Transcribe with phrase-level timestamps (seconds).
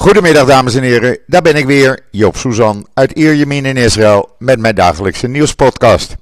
[0.00, 4.58] Goedemiddag dames en heren, daar ben ik weer, Joop Suzan uit Ierjemien in Israël met
[4.58, 6.16] mijn dagelijkse nieuwspodcast.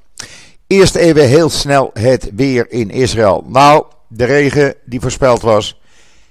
[0.67, 3.45] Eerst even heel snel het weer in Israël.
[3.47, 5.81] Nou, de regen die voorspeld was,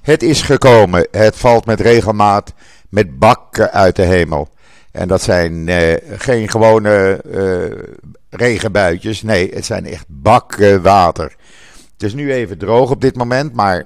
[0.01, 1.07] het is gekomen.
[1.11, 2.53] Het valt met regelmaat
[2.89, 4.49] met bakken uit de hemel.
[4.91, 7.97] En dat zijn eh, geen gewone eh,
[8.29, 11.35] regenbuitjes, nee, het zijn echt bakken water.
[11.93, 13.85] Het is nu even droog op dit moment, maar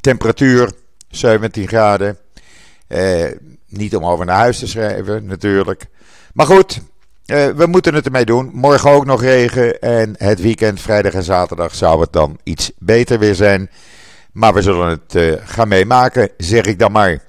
[0.00, 0.70] temperatuur
[1.08, 2.18] 17 graden.
[2.86, 3.24] Eh,
[3.68, 5.86] niet om over naar huis te schrijven, natuurlijk.
[6.32, 6.80] Maar goed,
[7.26, 8.50] eh, we moeten het ermee doen.
[8.52, 9.80] Morgen ook nog regen.
[9.80, 13.70] En het weekend, vrijdag en zaterdag, zou het dan iets beter weer zijn.
[14.32, 17.22] Maar we zullen het uh, gaan meemaken, zeg ik dan maar.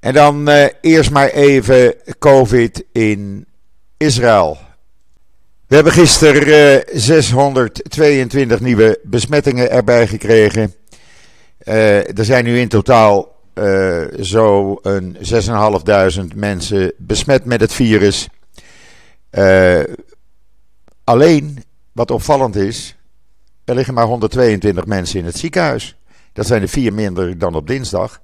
[0.00, 3.46] En dan uh, eerst maar even COVID in
[3.96, 4.58] Israël.
[5.66, 10.74] We hebben gisteren 622 nieuwe besmettingen erbij gekregen.
[11.64, 15.16] er zijn nu in totaal uh, zo een
[16.30, 18.28] 6.500 mensen besmet met het virus.
[19.32, 19.82] Uh,
[21.04, 22.96] alleen, wat opvallend is,
[23.64, 25.96] er liggen maar 122 mensen in het ziekenhuis.
[26.32, 28.20] Dat zijn er vier minder dan op dinsdag.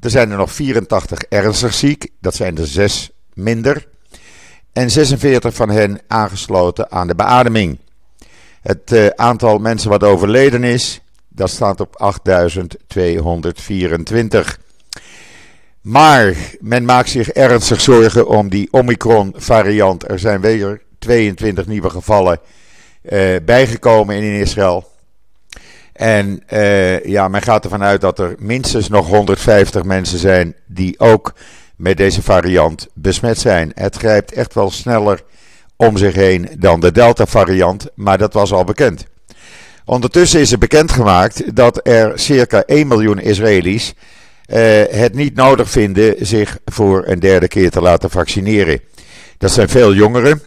[0.00, 3.88] Er zijn er nog 84 ernstig ziek, dat zijn er zes minder.
[4.72, 7.78] En 46 van hen aangesloten aan de beademing.
[8.62, 14.58] Het uh, aantal mensen wat overleden is, dat staat op 8224.
[15.80, 20.10] Maar men maakt zich ernstig zorgen om die Omicron-variant.
[20.10, 22.40] Er zijn weer 22 nieuwe gevallen
[23.02, 24.90] uh, bijgekomen in Israël.
[25.92, 30.98] En uh, ja, men gaat ervan uit dat er minstens nog 150 mensen zijn die
[30.98, 31.32] ook
[31.76, 33.72] met deze variant besmet zijn.
[33.74, 35.20] Het grijpt echt wel sneller
[35.76, 39.06] om zich heen dan de Delta-variant, maar dat was al bekend.
[39.84, 43.94] Ondertussen is er bekendgemaakt dat er circa 1 miljoen Israëli's
[44.48, 48.80] uh, het niet nodig vinden zich voor een derde keer te laten vaccineren.
[49.38, 50.42] Dat zijn veel jongeren,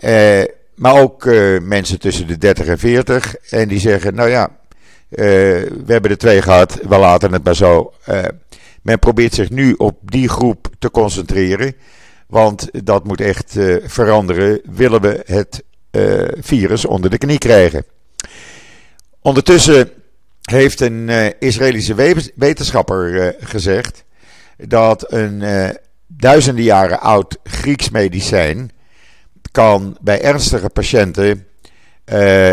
[0.00, 0.42] uh,
[0.74, 3.36] maar ook uh, mensen tussen de 30 en 40.
[3.50, 4.50] En die zeggen, nou ja,
[5.08, 7.92] we hebben er twee gehad, we laten het maar zo.
[8.82, 11.74] men probeert zich nu op die groep te concentreren,
[12.26, 14.60] want dat moet echt veranderen.
[14.64, 15.64] Willen we het
[16.40, 17.84] virus onder de knie krijgen?
[19.20, 19.90] Ondertussen
[20.44, 21.94] heeft een uh, Israëlische
[22.34, 24.04] wetenschapper uh, gezegd
[24.56, 25.68] dat een uh,
[26.06, 28.70] duizenden jaren oud Grieks medicijn
[29.50, 31.46] kan bij ernstige patiënten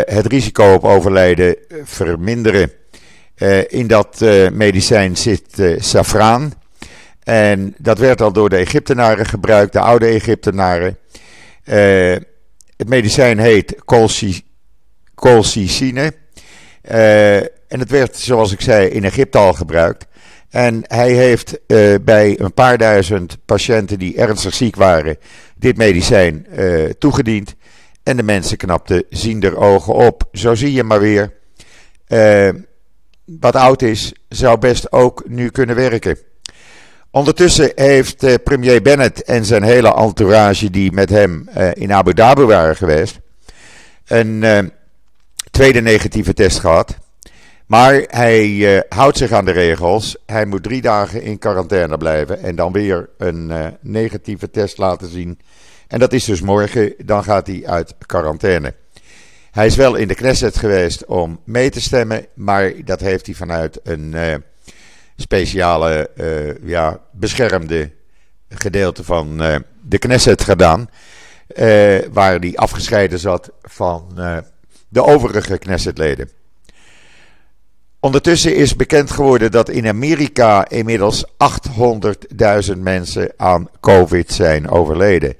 [0.04, 2.72] het risico op overlijden verminderen.
[3.68, 4.20] in dat
[4.52, 6.52] medicijn zit safraan.
[7.22, 10.98] En dat werd al door de Egyptenaren gebruikt, de oude Egyptenaren.
[12.76, 13.74] het medicijn heet
[15.14, 16.14] colchicine.
[17.72, 20.06] En het werd, zoals ik zei, in Egypte al gebruikt.
[20.50, 25.16] En hij heeft uh, bij een paar duizend patiënten die ernstig ziek waren,
[25.54, 27.54] dit medicijn uh, toegediend.
[28.02, 30.28] En de mensen knapten zien er ogen op.
[30.32, 31.32] Zo zie je maar weer.
[32.08, 32.48] Uh,
[33.24, 36.18] wat oud is, zou best ook nu kunnen werken.
[37.10, 42.76] Ondertussen heeft premier Bennett en zijn hele entourage die met hem in Abu Dhabi waren
[42.76, 43.20] geweest,
[44.06, 44.72] een
[45.50, 47.00] tweede negatieve test gehad.
[47.72, 50.16] Maar hij uh, houdt zich aan de regels.
[50.26, 55.08] Hij moet drie dagen in quarantaine blijven en dan weer een uh, negatieve test laten
[55.08, 55.40] zien.
[55.88, 58.74] En dat is dus morgen, dan gaat hij uit quarantaine.
[59.50, 63.34] Hij is wel in de Knesset geweest om mee te stemmen, maar dat heeft hij
[63.34, 64.34] vanuit een uh,
[65.16, 66.10] speciale,
[66.62, 67.90] ja, beschermde
[68.48, 69.36] gedeelte van
[69.82, 70.88] de Knesset gedaan.
[72.12, 74.12] waar hij afgescheiden zat van
[74.88, 76.41] de overige Knessetleden.
[78.04, 81.24] Ondertussen is bekend geworden dat in Amerika inmiddels
[82.72, 85.34] 800.000 mensen aan COVID zijn overleden.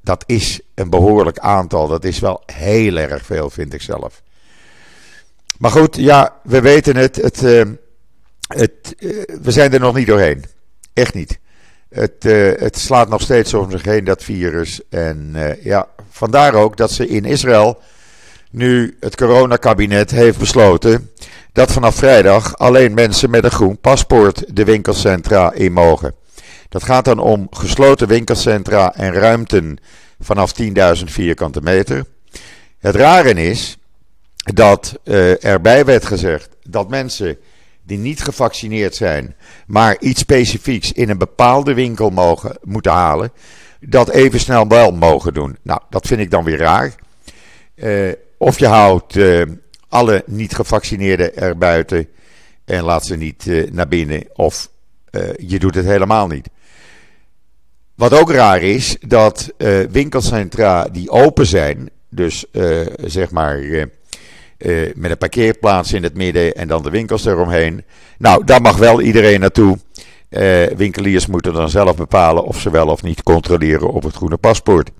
[0.00, 1.88] Dat is een behoorlijk aantal.
[1.88, 4.22] Dat is wel heel erg veel, vind ik zelf.
[5.58, 7.16] Maar goed, ja, we weten het.
[7.16, 7.62] het, uh,
[8.46, 10.44] het uh, we zijn er nog niet doorheen.
[10.92, 11.38] Echt niet.
[11.88, 14.80] Het, uh, het slaat nog steeds om zich heen, dat virus.
[14.88, 17.80] En ja, vandaar ook dat ze in Israël
[18.54, 21.10] nu het coronakabinet heeft besloten
[21.52, 26.14] dat vanaf vrijdag alleen mensen met een groen paspoort de winkelcentra in mogen.
[26.68, 29.78] Dat gaat dan om gesloten winkelcentra en ruimten
[30.20, 30.70] vanaf 10.000
[31.04, 32.04] vierkante meter.
[32.78, 33.78] Het rare is
[34.36, 37.38] dat uh, erbij werd gezegd dat mensen
[37.82, 39.36] die niet gevaccineerd zijn,
[39.66, 43.32] maar iets specifieks in een bepaalde winkel mogen moeten halen,
[43.80, 45.56] dat even snel wel mogen doen.
[45.62, 46.94] Nou, dat vind ik dan weer raar.
[47.76, 49.42] Uh, of je houdt uh,
[49.88, 52.08] alle niet gevaccineerden erbuiten
[52.64, 54.24] en laat ze niet uh, naar binnen.
[54.32, 54.72] Of
[55.46, 56.48] je doet het helemaal niet.
[57.94, 59.52] Wat ook raar is, dat
[59.90, 62.44] winkelcentra die open zijn, dus
[63.04, 63.58] zeg maar
[64.94, 67.84] met een parkeerplaats in het midden en dan de winkels eromheen.
[68.18, 69.78] Nou, daar mag wel iedereen naartoe.
[70.76, 74.90] winkeliers moeten dan zelf bepalen of ze wel of niet controleren op het groene paspoort.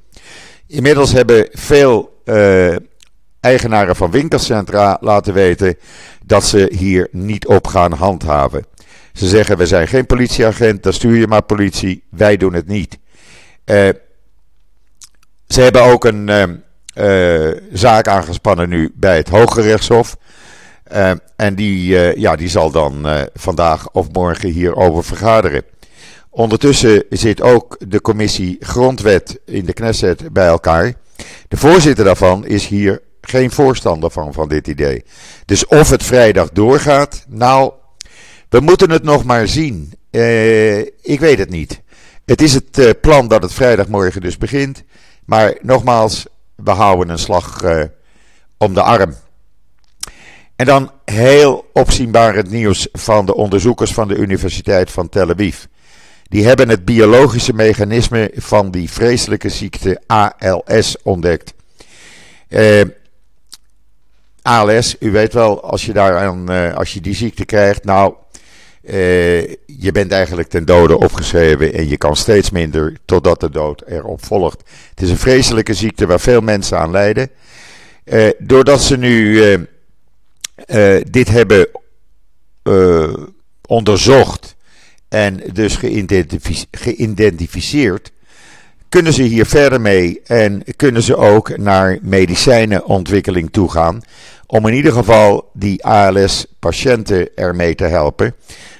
[0.66, 2.76] Inmiddels hebben veel uh,
[3.40, 5.76] eigenaren van winkelcentra laten weten
[6.24, 8.66] dat ze hier niet op gaan handhaven.
[9.12, 12.98] Ze zeggen: We zijn geen politieagent, dan stuur je maar politie, wij doen het niet.
[13.64, 13.88] Uh,
[15.48, 16.28] ze hebben ook een
[16.98, 20.16] uh, zaak aangespannen nu bij het Hoge Rechtshof.
[21.36, 25.62] en die, ja, die zal dan vandaag of morgen hierover vergaderen.
[26.34, 30.94] Ondertussen zit ook de commissie Grondwet in de Knesset bij elkaar.
[31.48, 35.04] De voorzitter daarvan is hier geen voorstander van, van dit idee.
[35.44, 37.72] Dus of het vrijdag doorgaat, nou,
[38.48, 39.92] we moeten het nog maar zien.
[40.10, 41.80] Uh, ik weet het niet.
[42.24, 44.82] Het is het uh, plan dat het vrijdagmorgen dus begint.
[45.24, 47.82] Maar nogmaals, we houden een slag uh,
[48.58, 49.14] om de arm.
[50.56, 55.64] En dan heel opzienbaar het nieuws van de onderzoekers van de Universiteit van Tel Aviv.
[56.28, 61.54] Die hebben het biologische mechanisme van die vreselijke ziekte ALS ontdekt.
[62.48, 62.80] Uh,
[64.42, 68.14] ALS, u weet wel, als je, daaraan, uh, als je die ziekte krijgt, nou,
[68.82, 73.82] uh, je bent eigenlijk ten dode opgeschreven en je kan steeds minder totdat de dood
[73.86, 74.62] erop volgt.
[74.90, 77.30] Het is een vreselijke ziekte waar veel mensen aan lijden.
[78.04, 79.40] Uh, doordat ze nu
[81.10, 81.68] dit hebben
[83.66, 84.53] onderzocht
[85.08, 85.78] en dus
[86.70, 88.12] geïdentificeerd,
[88.88, 94.00] kunnen ze hier verder mee en kunnen ze ook naar medicijnenontwikkeling toe gaan.
[94.46, 98.34] Om in ieder geval die ALS-patiënten ermee te helpen,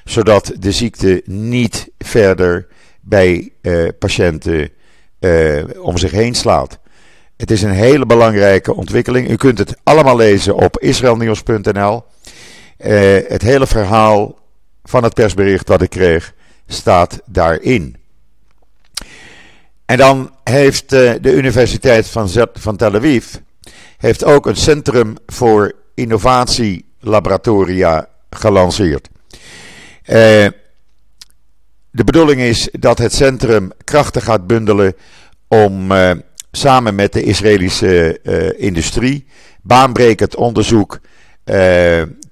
[0.05, 2.67] zodat de ziekte niet verder
[3.01, 4.71] bij uh, patiënten
[5.21, 6.79] uh, om zich heen slaat.
[7.37, 9.31] Het is een hele belangrijke ontwikkeling.
[9.31, 12.03] U kunt het allemaal lezen op israelnieuws.nl.
[12.79, 14.39] Uh, het hele verhaal
[14.85, 16.35] van het persbericht wat ik kreeg
[16.67, 17.97] staat daarin.
[19.85, 23.35] En dan heeft de Universiteit van, van Tel Aviv
[23.99, 29.09] heeft ook een centrum voor innovatielaboratoria gelanceerd.
[30.07, 30.47] Uh,
[31.91, 34.95] de bedoeling is dat het centrum krachten gaat bundelen
[35.49, 36.11] om uh,
[36.53, 39.27] samen met de Israëlische uh, industrie
[39.63, 40.99] baanbrekend onderzoek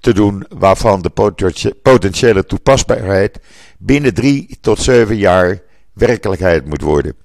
[0.03, 1.39] te doen waarvan de
[1.81, 3.39] potentiële toepasbaarheid
[3.77, 5.61] binnen drie tot zeven jaar
[5.93, 7.15] werkelijkheid moet worden.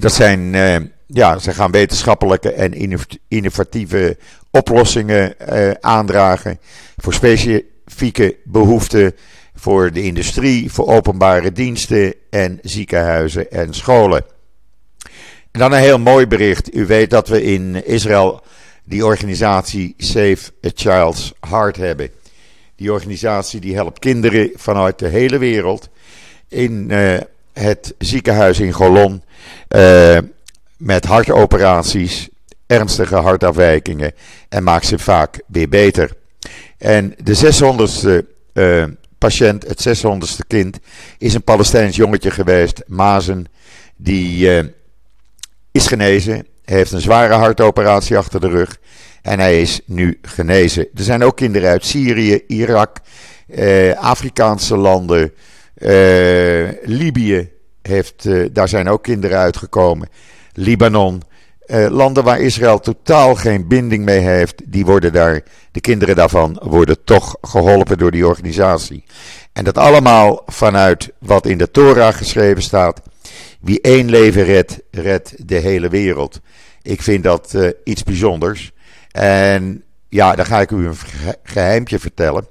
[0.00, 0.54] dat zijn
[1.06, 2.98] ja, ze gaan wetenschappelijke en
[3.28, 4.16] innovatieve
[4.50, 6.58] oplossingen uh, aandragen
[6.96, 9.14] voor specifieke behoeften
[9.54, 14.24] voor de industrie, voor openbare diensten en ziekenhuizen en scholen.
[15.50, 16.74] En dan een heel mooi bericht.
[16.74, 18.42] U weet dat we in Israël
[18.86, 22.10] die organisatie Save a Child's Heart hebben.
[22.76, 25.88] Die organisatie die helpt kinderen vanuit de hele wereld
[26.48, 27.18] in uh,
[27.52, 29.22] het ziekenhuis in Golon.
[29.68, 30.18] Uh,
[30.76, 32.28] met hartoperaties,
[32.66, 34.12] ernstige hartafwijkingen
[34.48, 36.12] en maakt ze vaak weer beter.
[36.78, 40.78] En de 600ste uh, eh, patiënt, het 600ste kind,
[41.18, 43.46] is een Palestijns jongetje geweest, Mazen,
[43.96, 44.48] die
[45.72, 48.78] is genezen, heeft een zware hartoperatie achter de rug
[49.22, 50.88] en hij is nu genezen.
[50.94, 52.96] Er zijn ook kinderen uit Syrië, Irak,
[53.46, 55.32] uh, Afrikaanse landen,
[56.84, 57.50] Libië,
[57.82, 60.08] heeft, daar zijn ook kinderen uitgekomen.
[60.52, 61.22] Libanon.
[61.66, 65.42] Uh, landen waar Israël totaal geen binding mee heeft, die worden daar,
[65.72, 69.04] de kinderen daarvan worden toch geholpen door die organisatie.
[69.52, 73.00] En dat allemaal vanuit wat in de Torah geschreven staat.
[73.66, 76.40] Wie één leven redt, redt de hele wereld.
[76.82, 78.72] Ik vind dat uh, iets bijzonders.
[79.10, 80.96] En ja, dan ga ik u een
[81.42, 82.46] geheimtje vertellen.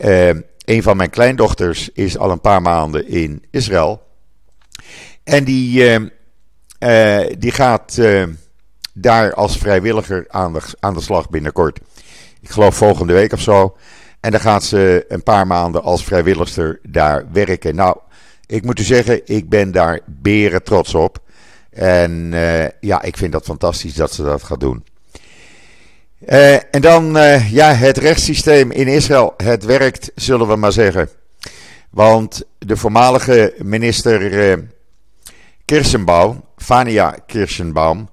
[0.00, 0.28] Uh,
[0.64, 4.02] een van mijn kleindochters is al een paar maanden in Israël.
[5.22, 6.00] En die
[6.78, 8.26] uh, die gaat uh,
[8.92, 11.80] daar als vrijwilliger aan de, aan de slag binnenkort.
[12.40, 13.76] Ik geloof volgende week of zo.
[14.20, 17.74] En dan gaat ze een paar maanden als vrijwilligster daar werken.
[17.74, 17.96] Nou,
[18.46, 21.18] ik moet u zeggen, ik ben daar beren trots op.
[21.70, 24.84] En uh, ja, ik vind dat fantastisch dat ze dat gaat doen.
[26.70, 27.04] en dan,
[27.50, 29.34] ja, het rechtssysteem in Israël.
[29.36, 31.08] Het werkt, zullen we maar zeggen.
[31.90, 34.58] Want de voormalige minister
[35.64, 38.08] Kirsenbaum, Fania Kirschenbaum,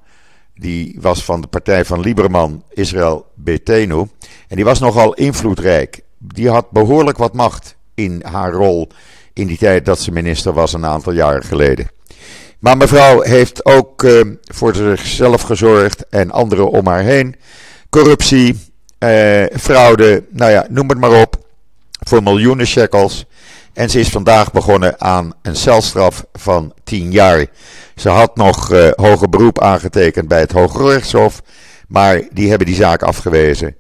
[0.56, 4.08] die was van de partij van Lieberman, Israël Betenu.
[4.48, 6.02] En die was nogal invloedrijk.
[6.18, 8.88] Die had behoorlijk wat macht in haar rol
[9.42, 11.88] in die tijd dat ze minister was een aantal jaren geleden.
[12.60, 17.36] Maar mevrouw heeft ook uh, voor zichzelf gezorgd en anderen om haar heen.
[17.90, 18.60] Corruptie,
[19.00, 21.40] uh, fraude, nou ja, noem het maar op.
[22.08, 23.26] Voor miljoenen shekels.
[23.74, 27.46] En ze is vandaag begonnen aan een celstraf van 10 jaar.
[27.96, 31.42] Ze had nog uh, hoger beroep aangetekend bij het Hoge Rechtshof.
[31.88, 33.76] Maar die hebben die zaak afgewezen.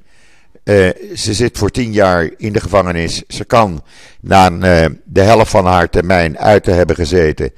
[0.63, 3.23] Uh, ze zit voor 10 jaar in de gevangenis.
[3.27, 3.83] Ze kan
[4.19, 7.51] na uh, de helft van haar termijn uit te hebben gezeten.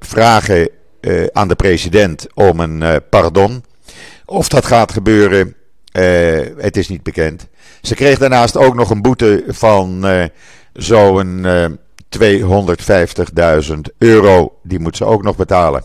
[0.00, 0.68] vragen
[1.32, 3.64] aan de president om een pardon.
[4.24, 5.54] Of dat gaat gebeuren,
[6.56, 7.46] het is niet bekend.
[7.82, 10.06] Ze kreeg daarnaast ook nog een boete van
[10.72, 11.46] zo'n
[12.18, 12.20] 250.000
[13.98, 14.58] euro.
[14.62, 15.84] Die moet ze ook nog betalen.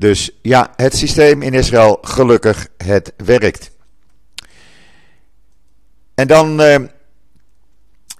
[0.00, 3.69] Dus ja, het systeem in Israël, gelukkig, het werkt.
[6.20, 6.76] En dan uh,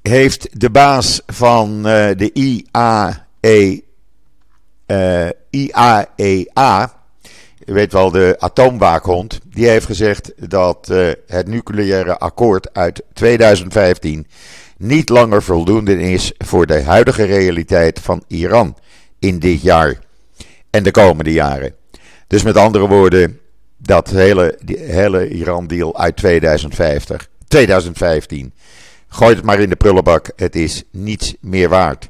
[0.02, 3.82] heeft de baas van uh, de IAE,
[4.86, 6.92] uh, IAEA,
[7.64, 10.86] je weet wel, de atoomwaakhond, die heeft gezegd dat
[11.26, 14.26] het nucleaire akkoord uit 2015
[14.76, 18.76] niet langer voldoende is voor de huidige realiteit van Iran
[19.18, 19.98] in dit jaar
[20.70, 21.74] en de komende jaren.
[22.26, 23.40] Dus met andere woorden,
[23.76, 28.52] dat hele, hele Iran-deal uit 2050, 2015,
[29.08, 32.08] gooi het maar in de prullenbak, het is niets meer waard.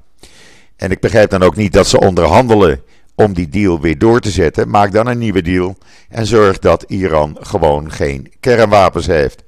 [0.76, 2.82] En ik begrijp dan ook niet dat ze onderhandelen
[3.14, 4.70] om die deal weer door te zetten.
[4.70, 5.78] Maak dan een nieuwe deal
[6.09, 9.42] en zorg dat Iran gewoon geen kernwapens heeft.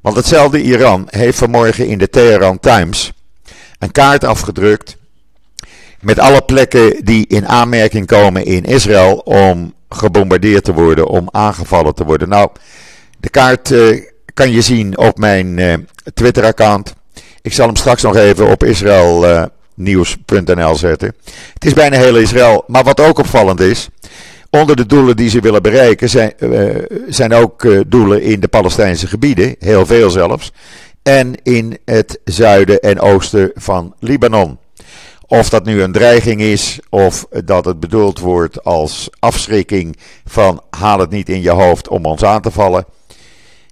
[0.00, 3.12] Want hetzelfde Iran heeft vanmorgen in de Teheran Times
[3.78, 4.96] een kaart afgedrukt
[6.00, 11.94] met alle plekken die in aanmerking komen in Israël om gebombardeerd te worden, om aangevallen
[11.94, 12.28] te worden.
[12.28, 12.50] Nou,
[13.18, 14.04] de kaart uh,
[14.36, 15.74] kan je zien op mijn uh,
[16.14, 16.94] Twitter-account.
[17.42, 21.14] Ik zal hem straks nog even op israelnieuws.nl zetten.
[21.54, 22.64] Het is bijna heel Israël.
[22.66, 23.88] Maar wat ook opvallend is,
[24.50, 26.74] Onder de doelen die ze willen bereiken zijn, uh,
[27.08, 30.52] zijn ook uh, doelen in de Palestijnse gebieden, heel veel zelfs,
[31.02, 34.58] en in het zuiden en oosten van Libanon.
[35.26, 40.98] Of dat nu een dreiging is, of dat het bedoeld wordt als afschrikking van haal
[40.98, 42.84] het niet in je hoofd om ons aan te vallen.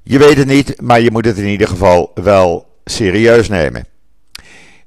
[0.06, 3.86] Je weet het niet, maar je moet het in ieder geval wel serieus nemen.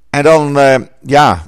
[0.10, 1.48] En dan, uh, ja,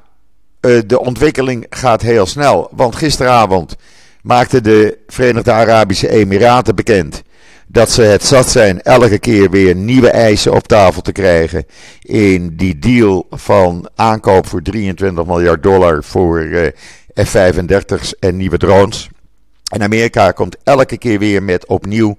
[0.85, 2.69] de ontwikkeling gaat heel snel.
[2.71, 3.75] Want gisteravond
[4.21, 7.23] maakten de Verenigde Arabische Emiraten bekend
[7.71, 11.65] dat ze het zat zijn elke keer weer nieuwe eisen op tafel te krijgen
[12.01, 16.67] in die deal van aankoop voor 23 miljard dollar voor uh,
[17.13, 19.09] F-35's en nieuwe drones.
[19.71, 22.17] En Amerika komt elke keer weer met opnieuw,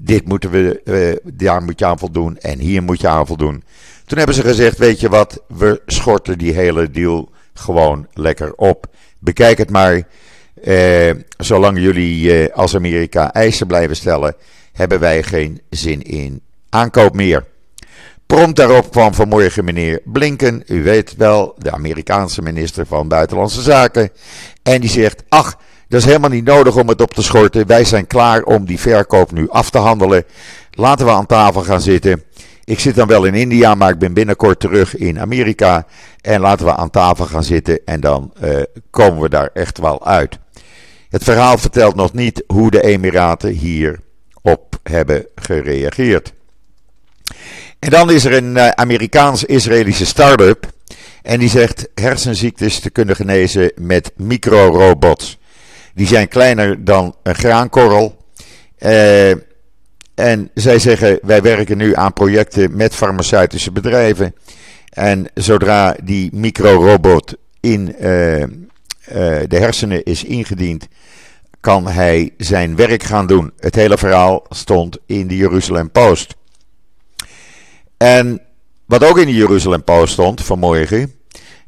[0.00, 3.62] dit moeten we, uh, daar moet je aan voldoen en hier moet je aan voldoen.
[4.06, 8.86] Toen hebben ze gezegd, weet je wat, we schorten die hele deal gewoon lekker op.
[9.18, 10.02] Bekijk het maar.
[10.62, 14.34] Eh, zolang jullie eh, als Amerika eisen blijven stellen,
[14.72, 17.44] hebben wij geen zin in aankoop meer.
[18.26, 24.10] Prompt daarop kwam vanmorgen meneer Blinken, u weet wel, de Amerikaanse minister van Buitenlandse Zaken.
[24.62, 27.66] En die zegt: Ach, dat is helemaal niet nodig om het op te schorten.
[27.66, 30.24] Wij zijn klaar om die verkoop nu af te handelen.
[30.70, 32.22] Laten we aan tafel gaan zitten.
[32.64, 35.86] Ik zit dan wel in India, maar ik ben binnenkort terug in Amerika.
[36.20, 40.06] En laten we aan tafel gaan zitten en dan uh, komen we daar echt wel
[40.06, 40.38] uit.
[41.08, 46.32] Het verhaal vertelt nog niet hoe de Emiraten hierop hebben gereageerd.
[47.78, 50.66] En dan is er een uh, Amerikaans-Israëlische start-up.
[51.22, 55.38] En die zegt hersenziektes te kunnen genezen met microrobots.
[55.98, 58.16] Die zijn kleiner dan een graankorrel.
[58.78, 59.30] Uh,
[60.14, 64.34] en zij zeggen: wij werken nu aan projecten met farmaceutische bedrijven.
[64.88, 68.46] En zodra die microrobot in uh, uh,
[69.46, 70.88] de hersenen is ingediend,
[71.60, 73.52] kan hij zijn werk gaan doen.
[73.58, 76.34] Het hele verhaal stond in de Jeruzalem Post.
[77.96, 78.40] En
[78.86, 81.12] wat ook in de Jeruzalem Post stond vanmorgen,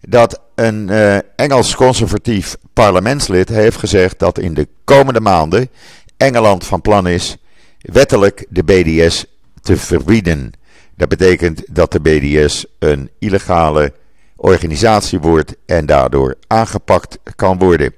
[0.01, 5.69] dat een uh, Engels conservatief parlementslid heeft gezegd dat in de komende maanden
[6.17, 7.37] Engeland van plan is
[7.81, 9.25] wettelijk de BDS
[9.61, 10.53] te verbieden.
[10.97, 13.93] Dat betekent dat de BDS een illegale
[14.37, 17.95] organisatie wordt en daardoor aangepakt kan worden.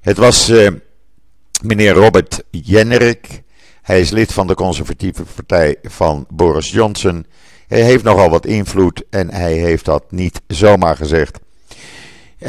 [0.00, 0.68] Het was uh,
[1.62, 3.42] meneer Robert Jennerik.
[3.82, 7.26] Hij is lid van de conservatieve partij van Boris Johnson.
[7.66, 11.40] Hij heeft nogal wat invloed en hij heeft dat niet zomaar gezegd.
[12.42, 12.48] Uh,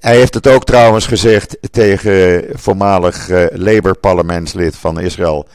[0.00, 5.48] hij heeft het ook trouwens gezegd tegen voormalig uh, Labour-parlementslid van Israël,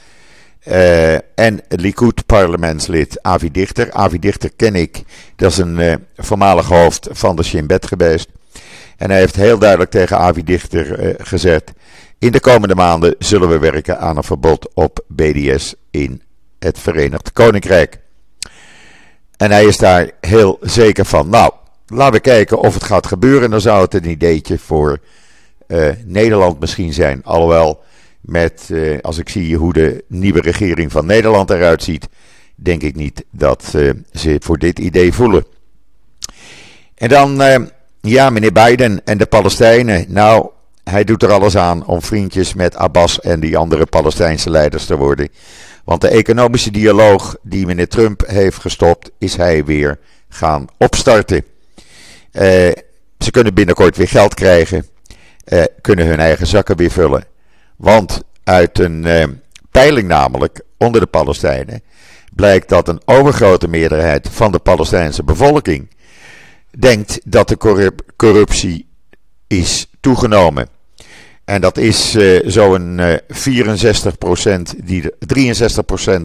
[0.67, 3.91] Uh, en Likud parlementslid Avi Dichter.
[3.91, 5.03] Avi Dichter ken ik.
[5.36, 8.27] Dat is een voormalig hoofd van de Shin Bet geweest.
[8.98, 11.74] En hij heeft heel duidelijk tegen Avi Dichter gezet.
[12.19, 16.21] In de komende maanden zullen we werken aan een verbod op BDS in
[16.59, 18.00] het Verenigd Koninkrijk.
[19.38, 21.29] En hij is daar heel zeker van.
[21.29, 21.53] Nou,
[21.89, 23.50] laten we kijken of het gaat gebeuren.
[23.50, 25.00] Dan zou het een ideetje voor
[26.05, 27.24] Nederland misschien zijn.
[27.24, 27.84] Alhoewel
[28.22, 32.08] met, eh, als ik zie hoe de nieuwe regering van Nederland eruit ziet,
[32.55, 35.46] denk ik niet dat uh, ze voor dit idee voelen.
[36.96, 37.41] En dan,
[38.01, 40.05] ja, meneer Biden en de Palestijnen.
[40.08, 40.50] Nou,
[40.84, 44.98] hij doet er alles aan om vriendjes met Abbas en die andere Palestijnse leiders te
[44.98, 45.29] worden.
[45.84, 51.43] Want de economische dialoog die meneer Trump heeft gestopt, is hij weer gaan opstarten.
[53.17, 54.86] Ze kunnen binnenkort weer geld krijgen,
[55.81, 57.24] kunnen hun eigen zakken weer vullen.
[57.75, 59.27] Want uit een eh,
[59.71, 61.81] peiling namelijk onder de Palestijnen
[62.36, 65.89] blijkt dat een overgrote meerderheid van de Palestijnse bevolking
[66.77, 67.57] denkt dat de
[68.15, 68.88] corruptie
[69.48, 70.67] is toegenomen.
[71.45, 76.21] En dat is zo'n uh, 64%, die, 63%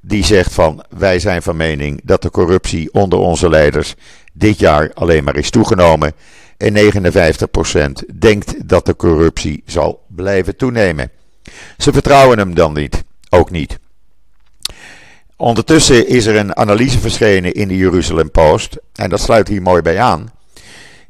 [0.00, 3.94] die zegt van wij zijn van mening dat de corruptie onder onze leiders
[4.36, 6.12] dit jaar alleen maar is toegenomen.
[6.56, 11.10] En 59% denkt dat de corruptie zal blijven toenemen.
[11.78, 13.78] Ze vertrouwen hem dan niet, ook niet.
[15.36, 18.76] Ondertussen is er een analyse verschenen in de Jeruzalem Post.
[18.92, 20.32] En dat sluit hier mooi bij aan.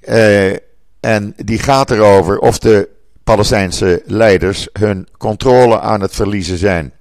[0.08, 0.52] Uh,
[1.00, 2.88] en die gaat erover of de
[3.24, 6.92] Palestijnse leiders hun controle aan het verliezen zijn.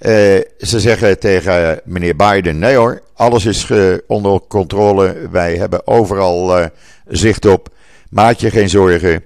[0.00, 0.10] Uh,
[0.58, 3.70] ze zeggen tegen meneer Biden: nee hoor, alles is
[4.06, 5.28] onder controle.
[5.30, 6.66] Wij hebben overal uh,
[7.06, 7.68] zicht op.
[8.10, 9.24] Maak je geen zorgen.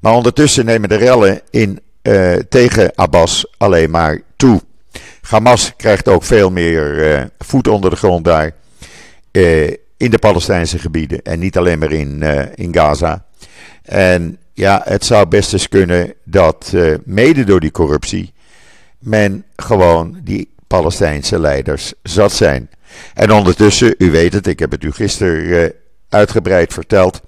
[0.00, 4.60] Maar ondertussen nemen de rellen in, uh, tegen Abbas alleen maar toe.
[5.20, 8.52] Hamas krijgt ook veel meer voet onder de grond daar.
[9.96, 11.22] In de Palestijnse gebieden.
[11.22, 12.22] En niet alleen maar in,
[12.54, 13.24] in Gaza.
[13.82, 16.72] En ja, het zou best eens kunnen dat
[17.04, 18.32] mede door die corruptie.
[18.98, 22.70] men gewoon die Palestijnse leiders zat zijn.
[23.14, 25.72] En ondertussen, u weet het, ik heb het u gisteren
[26.08, 27.20] uitgebreid verteld.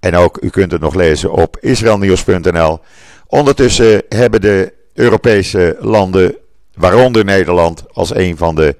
[0.00, 2.80] En ook, u kunt het nog lezen op israelnieuws.nl.
[3.26, 6.36] Ondertussen hebben de Europese landen,
[6.74, 8.76] waaronder Nederland als een van de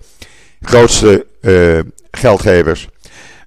[0.61, 1.79] grootste uh,
[2.11, 2.89] geldgevers,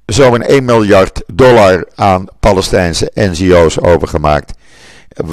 [0.06, 4.54] zo'n 1 miljard dollar aan Palestijnse NGO's overgemaakt.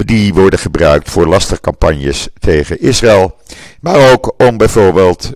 [0.05, 3.35] Die worden gebruikt voor lastigcampagnes tegen Israël.
[3.81, 5.33] Maar ook om bijvoorbeeld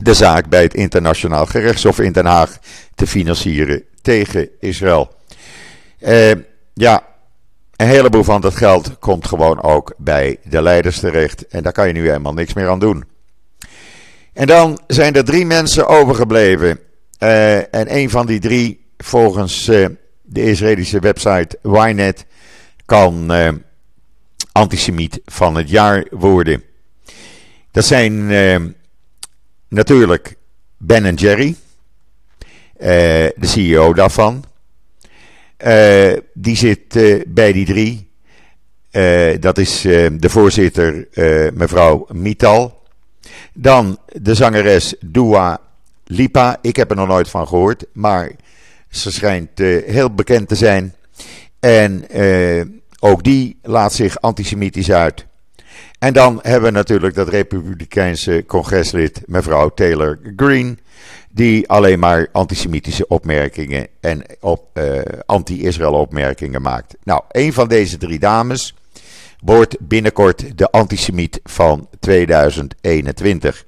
[0.00, 2.58] de zaak bij het internationaal gerechtshof in Den Haag
[2.94, 5.14] te financieren tegen Israël.
[6.00, 6.30] Uh,
[6.74, 7.06] ja,
[7.76, 11.46] een heleboel van dat geld komt gewoon ook bij de leiders terecht.
[11.46, 13.04] En daar kan je nu helemaal niks meer aan doen.
[14.32, 16.78] En dan zijn er drie mensen overgebleven.
[17.18, 19.86] Uh, en een van die drie, volgens uh,
[20.22, 22.24] de Israëlische website Ynet,
[22.84, 23.48] kan uh,
[24.52, 26.62] antisemiet van het jaar worden.
[27.70, 28.30] Dat zijn
[29.68, 30.36] natuurlijk
[30.76, 31.56] Ben Jerry,
[32.78, 34.44] de CEO daarvan.
[35.66, 38.06] Uh, die zit uh, bij die drie.
[39.40, 41.08] Dat is de voorzitter,
[41.54, 42.82] mevrouw Mital.
[43.52, 45.60] Dan de zangeres Dua
[46.04, 46.58] Lipa.
[46.62, 48.30] Ik heb er nog nooit van gehoord, maar
[48.90, 50.94] ze schijnt heel bekend te zijn.
[51.60, 52.06] En
[52.98, 55.26] ook die laat zich antisemitisch uit.
[55.98, 60.76] En dan hebben we natuurlijk dat Republikeinse congreslid, mevrouw Taylor Greene
[61.30, 66.96] die alleen maar antisemitische opmerkingen en op, uh, anti-Israël opmerkingen maakt.
[67.02, 68.74] Nou, een van deze drie dames
[69.40, 73.64] wordt binnenkort de antisemiet van 2021.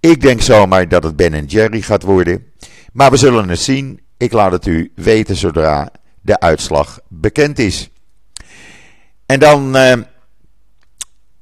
[0.00, 2.46] Ik denk zomaar dat het Ben Jerry gaat worden,
[2.92, 4.00] maar we zullen het zien.
[4.16, 7.90] Ik laat het u weten zodra de uitslag bekend is.
[9.26, 9.92] En dan uh,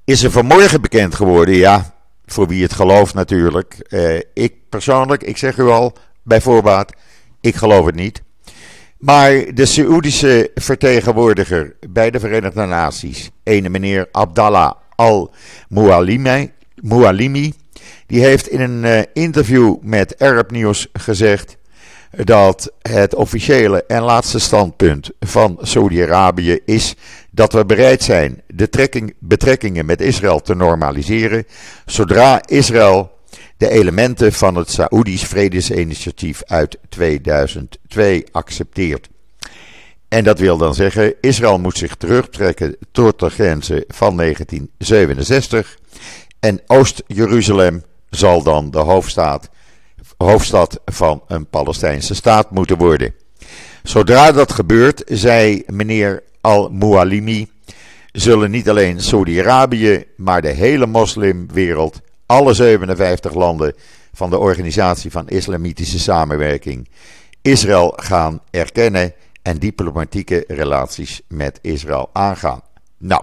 [0.09, 1.95] is er vanmorgen bekend geworden, ja,
[2.27, 3.77] voor wie het gelooft natuurlijk.
[3.89, 5.93] Uh, ik persoonlijk, ik zeg u al
[6.23, 6.93] bij voorbaat,
[7.41, 8.23] ik geloof het niet.
[8.99, 16.53] Maar de Saoedische vertegenwoordiger bij de Verenigde Naties, ene meneer Abdallah al-Mualimi,
[18.07, 21.58] die heeft in een uh, interview met Arab News gezegd
[22.11, 26.95] dat het officiële en laatste standpunt van Saudi-Arabië is
[27.31, 31.47] dat we bereid zijn de trekking, betrekkingen met Israël te normaliseren
[31.87, 33.17] zodra Israël
[33.57, 39.09] de elementen van het Saoedisch Vredesinitiatief uit 2002 accepteert.
[40.09, 45.79] En dat wil dan zeggen, Israël moet zich terugtrekken tot de grenzen van 1967
[46.41, 49.49] En Oost-Jeruzalem zal dan de hoofdstad,
[50.19, 53.15] hoofdstad van een Palestijnse staat moeten worden.
[53.83, 57.51] Zodra dat gebeurt, zei meneer Al-Mualimi,
[58.13, 63.75] zullen niet alleen Saudi-Arabië, maar de hele moslimwereld, alle 57 landen
[64.13, 66.89] van de Organisatie van Islamitische Samenwerking,
[67.43, 72.61] Israël gaan erkennen en diplomatieke relaties met Israël aangaan.
[72.99, 73.23] Nou,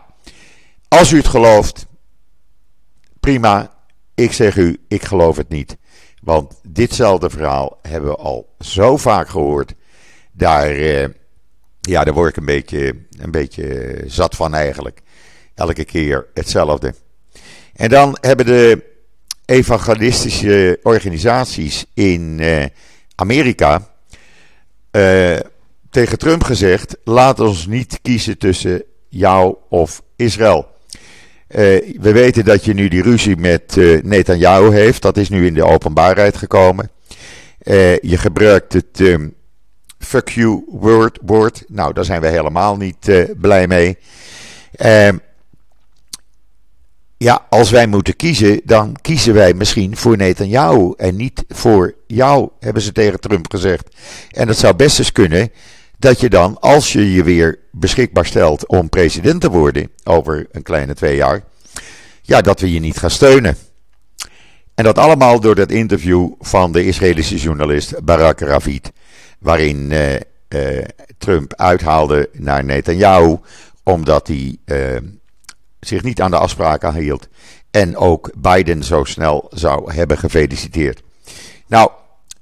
[0.88, 1.86] als u het gelooft,
[3.20, 3.74] prima.
[4.16, 5.78] Ik zeg u, ik geloof het niet.
[6.26, 9.74] Want ditzelfde verhaal hebben we al zo vaak gehoord.
[10.32, 11.08] Daar, eh,
[11.82, 15.02] ja, daar word ik een beetje, een beetje zat van eigenlijk.
[15.56, 16.94] Elke keer hetzelfde.
[17.74, 18.84] En dan hebben de
[19.46, 22.66] evangelistische organisaties in eh,
[23.16, 23.90] Amerika
[24.92, 25.40] eh,
[25.90, 30.75] tegen Trump gezegd: laat ons niet kiezen tussen jou of Israël.
[31.56, 31.62] Uh,
[32.02, 35.02] we weten dat je nu die ruzie met uh, Netanyahu heeft.
[35.02, 36.92] Dat is nu in de openbaarheid gekomen.
[37.64, 39.34] Uh, je gebruikt het um,
[40.00, 41.64] fuck you word, woord.
[41.68, 43.98] Nou, daar zijn we helemaal niet blij mee.
[44.72, 45.18] Ehm,
[47.18, 52.50] ja, als wij moeten kiezen, dan kiezen wij misschien voor Netanyahu en niet voor jou,
[52.60, 53.96] hebben ze tegen Trump gezegd.
[54.32, 55.52] En het zou best eens kunnen
[56.06, 60.64] dat je dan, als je je weer beschikbaar stelt om president te worden over een
[60.64, 61.44] kleine twee jaar,
[62.22, 63.58] ja, dat we je niet gaan steunen.
[64.76, 68.92] En dat allemaal door dat interview van de Israëlische journalist Barak Ravid,
[69.40, 70.84] waarin uh, uh,
[71.18, 73.38] Trump uithaalde naar Netanyahu,
[73.84, 74.98] omdat hij uh,
[75.80, 77.28] zich niet aan de afspraken hield
[77.72, 81.04] en ook Biden zo snel zou hebben gefeliciteerd.
[81.68, 81.92] Nou,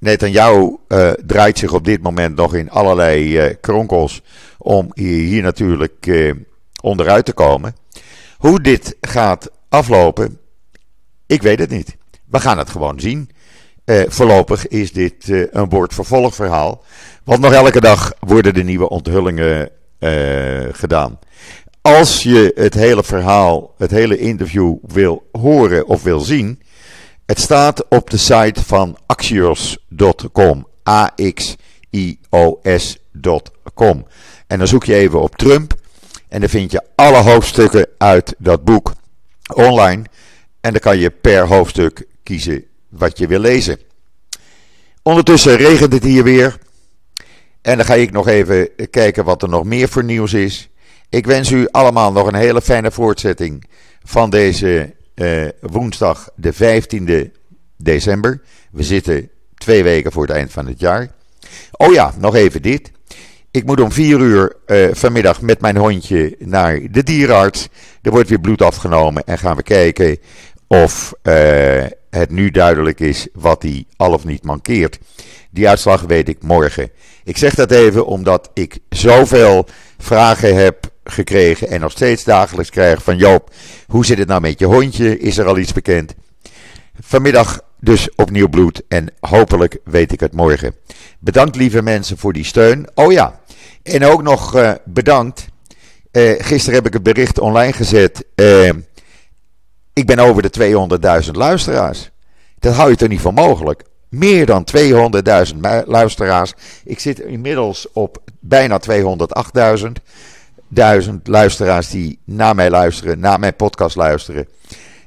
[0.04, 4.22] Netanyahu uh, draait zich op dit moment nog in allerlei uh, kronkels
[4.58, 6.34] om hier, natuurlijk uh,
[6.82, 7.76] onderuit te komen.
[8.38, 10.40] Hoe dit gaat aflopen,
[11.26, 11.96] ik weet het niet.
[12.26, 13.30] We gaan het gewoon zien.
[14.08, 16.84] voorlopig is dit een woord-vervolgverhaal.
[17.24, 19.70] Want nog elke dag worden de nieuwe onthullingen
[20.72, 21.20] gedaan.
[21.82, 26.62] Als je het hele verhaal, het hele interview wil horen of wil zien,
[27.26, 30.68] het staat op de site van axios.com.
[30.90, 31.58] A-X-I-O-S.com.
[34.48, 35.74] En dan zoek je even op Trump.
[36.28, 38.94] En dan vind je alle hoofdstukken uit dat boek
[39.54, 40.04] online.
[40.62, 43.80] En dan kan je per hoofdstuk kiezen wat je wil lezen.
[45.02, 46.58] Ondertussen regent het hier weer.
[47.62, 50.70] En dan ga ik nog even kijken wat er nog meer voor nieuws is.
[51.10, 53.64] Ik wens u allemaal nog een hele fijne voortzetting
[54.04, 57.32] van deze uh, woensdag de 15e
[57.78, 58.42] december.
[58.72, 61.12] We zitten twee weken voor het eind van het jaar.
[61.72, 62.92] Oh ja, nog even dit.
[63.52, 67.68] Ik moet om vier uur uh, vanmiddag met mijn hondje naar de dierenarts.
[68.02, 70.18] Er wordt weer bloed afgenomen en gaan we kijken
[70.68, 75.00] of uh, het nu duidelijk is wat hij al of niet mankeert.
[75.52, 76.90] Die uitslag weet ik morgen.
[77.24, 79.66] Ik zeg dat even omdat ik zoveel
[79.98, 83.54] vragen heb gekregen en nog steeds dagelijks krijg van Joop,
[83.88, 85.20] hoe zit het nou met je hondje?
[85.20, 86.14] Is er al iets bekend?
[87.02, 90.76] Vanmiddag dus opnieuw bloed en hopelijk weet ik het morgen.
[91.20, 92.88] Bedankt lieve mensen voor die steun.
[92.94, 93.40] Oh ja,
[93.84, 95.46] en ook nog uh, bedankt.
[96.12, 98.26] Uh, gisteren heb ik een bericht online gezet.
[98.36, 98.70] Uh,
[99.94, 100.90] ik ben over de
[101.26, 102.10] 200.000 luisteraars.
[102.60, 103.84] Dat hou je toch niet voor mogelijk?
[104.10, 106.54] Meer dan 200.000 luisteraars.
[106.84, 109.92] Ik zit inmiddels op bijna 208.000
[110.74, 114.48] duizend luisteraars die naar mij luisteren, naar mijn podcast luisteren.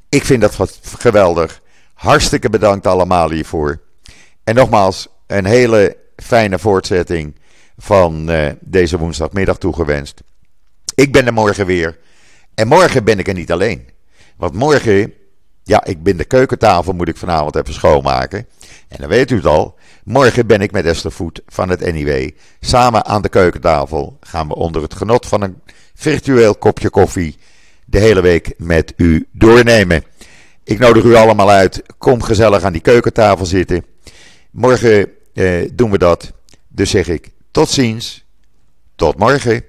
[0.09, 1.61] Ik vind dat geweldig.
[1.95, 3.81] Hartstikke bedankt allemaal hiervoor.
[4.45, 7.35] En nogmaals, een hele fijne voortzetting
[7.77, 10.23] van uh, deze woensdagmiddag toegewenst.
[10.95, 11.99] Ik ben er morgen weer.
[12.55, 13.89] En morgen ben ik er niet alleen.
[14.37, 15.13] Want morgen,
[15.67, 18.47] ja, ik ben de keukentafel, moet ik vanavond even schoonmaken.
[18.89, 19.75] En dan weet u het al.
[20.05, 22.31] Morgen ben ik met Esther Voet van het NIW.
[22.61, 25.61] Samen aan de keukentafel gaan we onder het genot van een
[25.95, 27.37] virtueel kopje koffie
[27.85, 30.05] de hele week met u doornemen.
[30.65, 31.83] Ik nodig u allemaal uit.
[31.99, 33.85] Kom gezellig aan die keukentafel zitten.
[34.51, 36.33] Morgen eh, doen we dat.
[36.69, 38.25] Dus zeg ik tot ziens.
[38.97, 39.65] Tot morgen.